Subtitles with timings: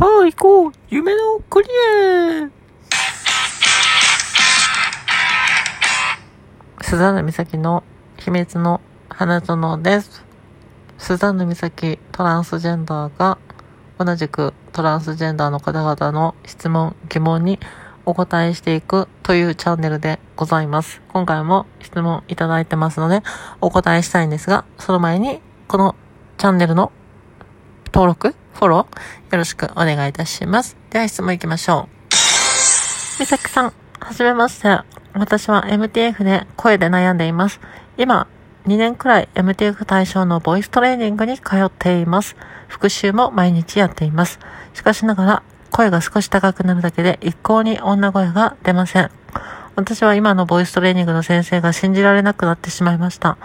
[0.00, 2.48] さあ行こう夢のクリエ
[6.80, 7.84] スザンヌ美咲の
[8.16, 10.24] 秘密の花園です。
[10.96, 13.36] スザンヌ美咲トランスジェンダーが
[13.98, 17.60] 同じくトランスジェンダーの方々の質問、疑問に
[18.06, 21.02] お答えしていくというチャンネルでございます。
[21.08, 23.22] 今回も質問いただいてますので
[23.60, 25.94] お答えしたいんですが、その前にこの
[26.38, 26.90] チャンネルの
[27.92, 30.76] 登録フォローよろしくお願いいたします。
[30.90, 32.00] では質問行きましょう。
[33.20, 34.80] みさきさん、はじめまして。
[35.12, 37.60] 私は MTF で声で悩んでいます。
[37.98, 38.26] 今、
[38.66, 42.36] 2年くらい MTF 対象のボイストレーニングに通っています。
[42.68, 44.38] 復習も毎日やっています。
[44.74, 49.10] しかしながら、声が少し高くなるだけで一向に女声が出ません。
[49.76, 53.38] 私は今のボイストレーニングの先生が信じられなくなってしまいました。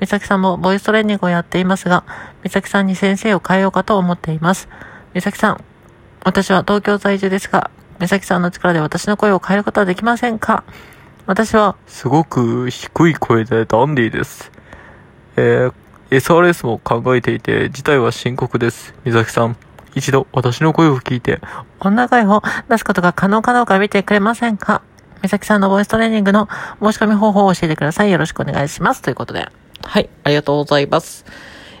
[0.00, 2.04] 美咲さんもボイストレーニングをやっていますが、
[2.42, 4.68] 美咲さんに先生を変えようかと思っています。
[5.12, 5.64] 美咲さん、
[6.24, 10.64] 私は東京在住ですが、美咲さんの力で私の声を変えることはできませんか？
[11.26, 14.50] 私は、すごく低い声でダンディーです。
[15.36, 15.72] えー、
[16.10, 18.94] SRS も考えていて、事態は深刻です。
[19.04, 19.56] 美咲さん、
[19.94, 21.40] 一度私の声を聞いて、
[21.78, 24.80] 女声を出すことが可能かどうか見てくれませんか？
[25.20, 26.48] 美咲さんのボイストレーニングの
[26.80, 28.10] 申し込み方法を教えてください。
[28.10, 29.02] よろしくお願いします。
[29.02, 29.48] ということで。
[29.82, 31.24] はい、ありがとうございます。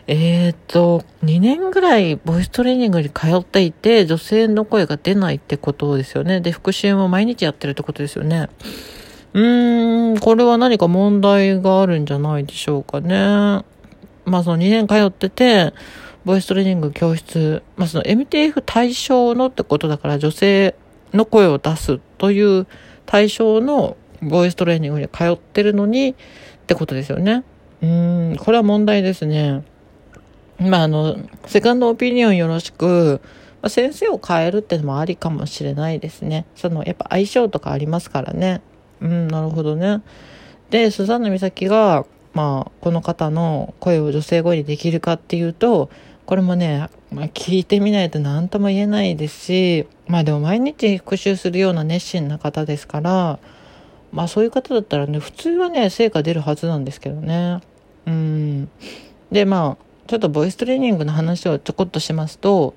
[0.06, 6.40] えっ、ー、と、2年ぐらいボイストレーニングに通っていて、女性の声が出ないってことですよね。
[6.40, 8.48] で、復習も毎日やってるってことですよね。
[9.34, 13.64] うーん、これは何か問題があるんじゃないでしょうかね。
[14.24, 15.72] まあその2年通ってて、
[16.24, 20.74] ボイストレーニング教室、まあその MTF 対象のってことだから女性
[21.12, 22.66] の声を出すという
[23.06, 26.14] 対象のボイストレーニングに通ってるのにっ
[26.66, 27.44] てことですよね。
[27.82, 29.64] うん、これは問題ですね。
[30.58, 33.20] まあ、あの、セカンドオピニオンよろしく、
[33.62, 36.46] まあ、先生を変えるってのもありかもしれないですね。
[36.54, 38.60] その、やっぱ相性とかありますからね。
[39.00, 40.02] うん、なるほどね。
[40.70, 45.90] で、スザンヌ美咲が、まあ、この方の声を女性声にできるかっていうと、
[46.26, 53.40] これもね、まあ、聞いてみないと何とも言えないですし、まあでも毎日復習するような熱心な方ですから、
[54.12, 57.60] まあそういう方だったらね、普通はね、成果出るはずなんですけどね。
[58.06, 58.68] うん。
[59.30, 62.74] で、まあ、ちょっとボイストレーニングの話をちょこっとしますと、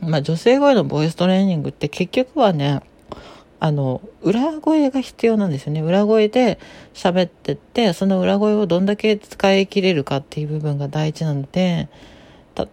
[0.00, 2.82] まあ女性声のボイストレーニングって結局はね、
[3.60, 5.80] あの、裏声が必要なんですよね。
[5.80, 6.58] 裏声で
[6.92, 11.88] 喋ってって、その裏声をどんだけ使い切れるかっていう部分が大事なので、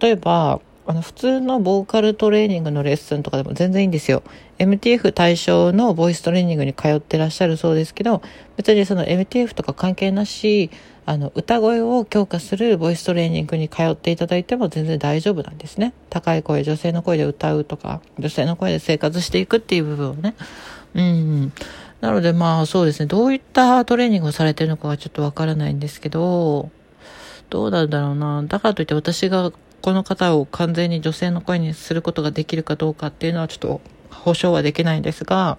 [0.01, 4.23] 例えば、あの、普通のボーカルトレーニングのレッスンとかでも全然いいんですよ。
[4.57, 8.21] MTF 対象のボイストレーニングに通ってらっしゃるそうですけど、
[8.57, 10.71] 別にその MTF とか関係なし、
[11.11, 15.93] あの、歌声を強化するボイストレーニングに通っていただいても全然大丈夫なんですね。
[16.09, 20.35] 高い声、女性の声で歌うとか、女性の声で生活していくっていう部分をね。
[20.95, 21.51] うん。
[21.99, 26.69] なのでまあそうですね、どういったトレーニングをされてるのかはちょっとわからないんですけど、
[27.49, 28.41] どうなんだろうな。
[28.43, 29.51] だからといって私が
[29.81, 35.57] この方を完全に女性の声にすることができるかどうかっていうのはちょっと保証はできないんですが、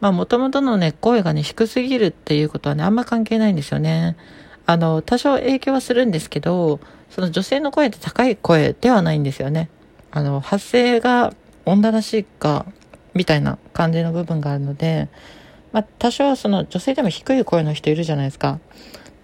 [0.00, 4.18] まあもともとのね、声がね、低すぎるっていうことはね、あんま関係ないんですよね。
[4.66, 9.70] あの、多少影響はするんですけど、その女性の声って高い声ではないんですよね。
[10.10, 11.32] あの、発声が
[11.64, 12.66] 女らしいか、
[13.14, 15.08] みたいな感じの部分があるので、
[15.72, 18.58] まあ多少その女性でも低い声の人いるじゃないですか。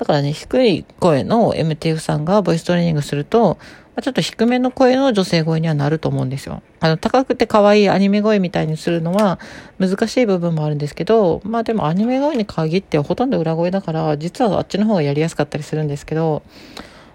[0.02, 3.56] だからね、低い声の MTF さんがボイストレーニングすると、
[4.02, 6.60] ちょっと低めの声の女性声にはなると思うんですよ。
[6.80, 9.38] あの、高くて可愛いアニメ声みたいにするのは
[9.78, 16.42] 難しい部分もあるんですけど、まあでもアニメ声に限ってほとんど裏声だから、実はあっちの方がやりやすかったりするんですけど、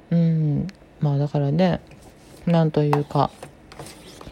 [0.09, 0.67] うん、
[1.01, 1.81] まあだからね、
[2.45, 3.31] なんというか、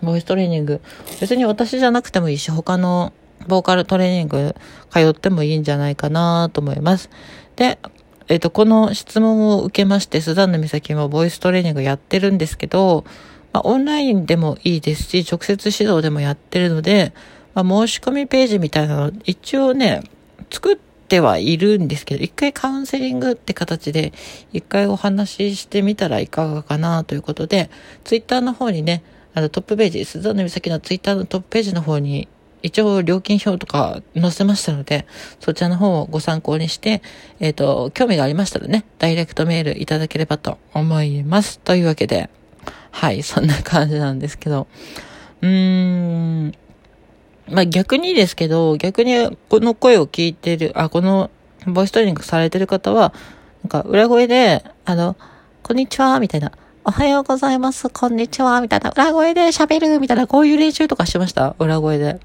[0.01, 0.79] ボイストレーニング、
[1.19, 3.11] 別に私じゃなくてもいいし、他の
[3.49, 4.55] ボーカルトレーニング
[4.91, 7.09] 通ってもいいんじゃないかなと思います。
[7.55, 7.79] で、
[8.28, 13.06] えっ、と、この質問を受けまして、スザンヌ美咲もボイストレーニングやってるんですけど、
[13.53, 17.13] まあ、オンラインでもいいですし、直接指導でもやってるので、
[17.54, 20.04] まあ、申し込みページみたいなの一応ね、
[20.51, 24.12] 作ってはいるんですけど、一回カウンセリングって形で、
[24.51, 27.69] 一回お話ししてみたらいかがかなということで、
[28.04, 32.28] ツイッターの方にね、あのトップページ、スザンヌ美咲のツイッターのトップページの方に
[32.65, 35.06] 一応料金表とか載せましたので、
[35.39, 37.03] そちらの方をご参考にして、
[37.39, 41.59] えっ、ー、と、興味がありましたらね、ダイレクトメールいただければと思います。
[41.59, 42.27] というわけで、
[42.89, 44.65] はい、そんな感じなんですけど、
[45.41, 46.53] うーん、
[47.51, 51.29] まあ逆にですけど、逆にこの声を聞いてる、あ、この
[51.68, 53.13] ボイストレーニングされてる方は、
[53.63, 55.15] なんか裏声で、あの、
[55.61, 56.51] こんにちは、みたいな、
[56.83, 61.56] おはようございます、こんにちは、みたいな、裏声で喋る、みたいな、こういう練習とかしてました？
[61.59, 62.19] 裏声で。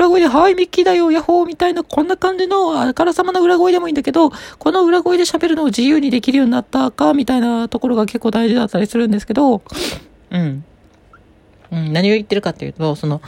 [0.00, 9.62] 裏声で、はい、ミッキーだよ、ヤッホーみたいな、こんな感じの、あからさまな裏声でもいいんだけど、この裏声で喋るのを自由にできるようになったか、みたいなところが結構大事だったりするんですけど、
[10.30, 10.64] うん。
[11.72, 13.20] うん、何を言ってるかっていうと、その、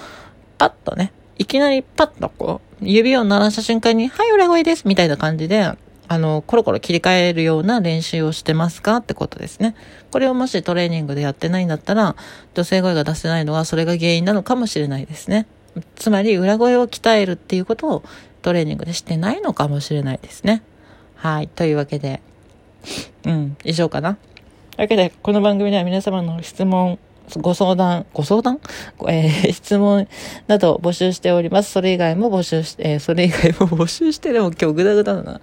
[0.56, 5.72] パッとね、いきなりパッとこう、指を鳴らした瞬間に、はい、裏声です、みたいな感じで、
[6.08, 9.74] あの、コロコロ切り替えるような練習をしてますかってことですね。
[10.10, 12.16] これをもしトレーニングでやってないんだったら、
[12.54, 15.46] 女性声が出せないのはそれが原因なのかもしれないですね。
[15.96, 18.02] つまり、裏声を鍛えるっていうことを
[18.42, 20.62] トレーニングでしてないのかもしれないですね。
[21.16, 21.48] はい。
[21.48, 22.20] というわけで、
[23.24, 24.14] うん、以上かな。
[24.14, 26.98] というわけで、この番組では皆様の質問、
[27.40, 28.60] ご相談、ご相談？
[29.08, 30.08] えー、 質問
[30.48, 31.70] など募集しております。
[31.70, 35.40] それ以外も募集して、えー、それ以外も募集してでも今日グダグダだな。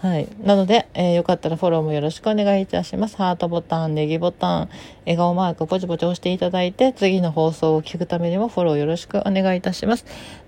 [0.00, 0.28] はい。
[0.44, 3.16] なので、えー、よかったらフォローもよろしくお願いいたします。
[3.16, 4.68] ハートボタン、ネギボタン、
[5.04, 10.04] 笑顔マーク、ポチポチ押していただいて、次の放送を聞くためにもフォローよろしくお願いいたします。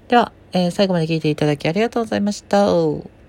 [0.07, 3.20] では、えー、最後まで聞いていただきありがとうございました。